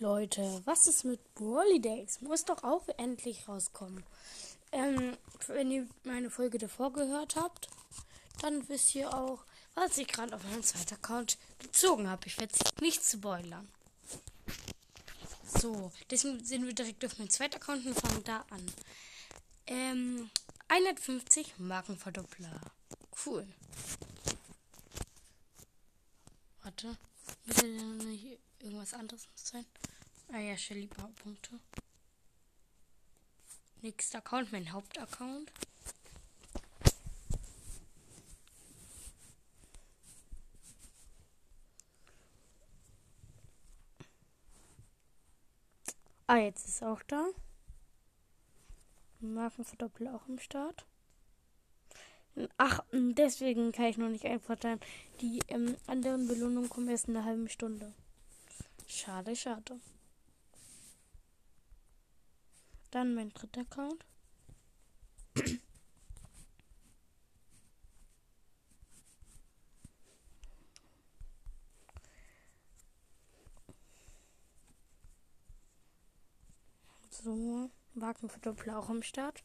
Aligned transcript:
Leute, 0.00 0.62
was 0.64 0.86
ist 0.86 1.04
mit 1.04 1.34
Brawly 1.34 1.80
Days? 1.80 2.20
Muss 2.20 2.44
doch 2.44 2.62
auch 2.62 2.86
endlich 2.98 3.48
rauskommen. 3.48 4.04
Ähm, 4.70 5.16
wenn 5.48 5.72
ihr 5.72 5.88
meine 6.04 6.30
Folge 6.30 6.58
davor 6.58 6.92
gehört 6.92 7.34
habt, 7.34 7.68
dann 8.40 8.68
wisst 8.68 8.94
ihr 8.94 9.12
auch, 9.12 9.44
was 9.74 9.98
ich 9.98 10.06
gerade 10.06 10.36
auf 10.36 10.44
meinem 10.44 10.62
zweiten 10.62 10.94
Account 10.94 11.36
gezogen 11.58 12.08
habe. 12.08 12.26
Ich 12.26 12.38
werde 12.38 12.54
es 12.54 12.80
nicht 12.80 13.02
spoilern. 13.02 13.68
So, 15.60 15.90
deswegen 16.10 16.44
sind 16.44 16.64
wir 16.64 16.74
direkt 16.74 17.04
auf 17.04 17.18
meinen 17.18 17.30
zweiten 17.30 17.56
Account 17.56 17.84
und 17.84 17.98
fangen 17.98 18.22
da 18.22 18.44
an. 18.50 18.72
Ähm, 19.66 20.30
150 20.68 21.58
Markenverdoppler. 21.58 22.60
Cool. 23.26 23.48
Warte. 26.62 26.96
Müsste 27.46 27.62
denn 27.62 27.96
nicht 27.98 28.38
irgendwas 28.60 28.94
anderes 28.94 29.26
sein? 29.34 29.64
Ah 30.30 30.38
ja, 30.40 30.56
Shelly 30.56 30.86
Punkte. 30.86 31.58
Nächster 33.80 34.18
Account, 34.18 34.52
mein 34.52 34.72
Hauptaccount. 34.72 35.50
Ah, 46.26 46.36
jetzt 46.36 46.68
ist 46.68 46.82
auch 46.82 47.02
da. 47.04 47.26
Markenverdoppler 49.20 50.14
auch 50.14 50.28
im 50.28 50.38
Start. 50.38 50.84
Ach, 52.58 52.84
deswegen 52.92 53.72
kann 53.72 53.86
ich 53.86 53.96
noch 53.96 54.10
nicht 54.10 54.26
einverteilen. 54.26 54.78
Die 55.22 55.40
ähm, 55.48 55.76
anderen 55.86 56.28
Belohnungen 56.28 56.68
kommen 56.68 56.88
erst 56.90 57.08
in 57.08 57.16
einer 57.16 57.24
halben 57.24 57.48
Stunde. 57.48 57.94
Schade, 58.86 59.34
schade. 59.34 59.80
Dann 62.90 63.14
mein 63.14 63.30
dritter 63.30 63.60
Account. 63.60 64.04
So, 77.10 77.70
Wagenverdoppler 77.94 78.78
auch 78.78 78.88
am 78.88 79.02
Start. 79.02 79.42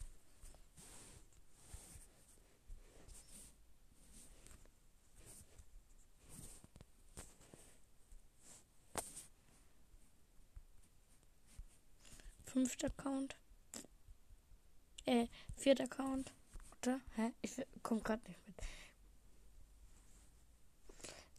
Fünfter 12.54 12.86
Account. 12.86 13.34
Äh, 15.06 15.26
vierter 15.56 15.84
Account. 15.84 16.32
Oder? 16.78 17.00
Hä? 17.16 17.32
Ich 17.42 17.50
komm 17.82 18.00
gerade 18.00 18.22
nicht 18.28 18.38
mit. 18.46 18.54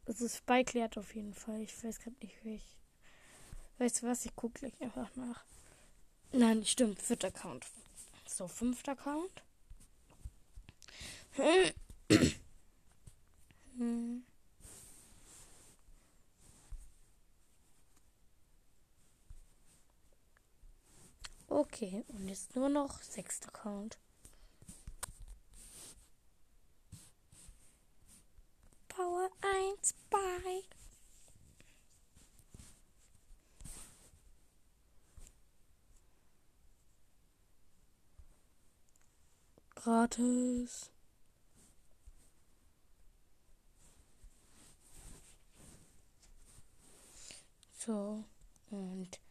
Das 0.04 0.20
ist 0.20 0.36
Spike 0.36 0.90
auf 0.98 1.16
jeden 1.16 1.34
Fall. 1.34 1.62
Ich 1.62 1.82
weiß 1.82 2.00
gerade 2.00 2.18
nicht, 2.22 2.36
wie 2.44 2.56
ich. 2.56 2.76
Weißt 3.78 4.02
du 4.02 4.08
was? 4.08 4.26
Ich 4.26 4.36
gucke 4.36 4.60
gleich 4.60 4.82
einfach 4.82 5.10
nach. 5.16 5.46
Nein, 6.34 6.66
stimmt. 6.66 7.02
Vierter 7.02 7.30
Account. 7.30 7.66
So, 8.28 8.50
fünfter 8.50 8.92
Account. 8.92 9.42
hm. 11.38 11.72
Okay, 21.58 22.04
und 22.10 22.28
jetzt 22.28 22.54
nur 22.58 22.68
noch 22.68 23.02
sechster 23.02 23.48
Account. 23.48 23.98
Power 28.90 29.30
1 29.80 29.94
Bike. 30.10 30.76
Gratis. 39.76 40.92
So, 47.78 48.26
und 48.72 49.25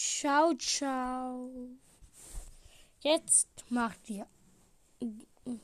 Ciao, 0.00 0.54
ciao. 0.54 1.50
Jetzt 3.00 3.48
macht 3.68 4.08
ihr. 4.08 4.28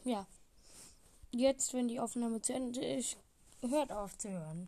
Ja. 0.02 0.26
Jetzt, 1.30 1.72
wenn 1.72 1.86
die 1.86 2.00
Aufnahme 2.00 2.42
zu 2.42 2.52
Ende 2.52 2.84
ist, 2.84 3.16
hört 3.60 3.92
auf 3.92 4.18
zu 4.18 4.30
hören. 4.30 4.62